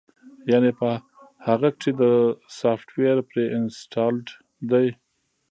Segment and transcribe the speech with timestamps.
[0.51, 0.91] يعنې پۀ
[1.45, 2.11] هغۀ کښې دا
[2.57, 4.25] سافټوېر پري انسټالډ
[4.69, 4.85] دے